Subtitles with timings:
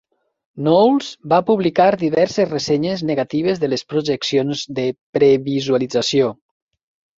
[0.67, 4.89] Knowles va publicar diverses ressenyes negatives de les projeccions de
[5.21, 6.35] previsualització.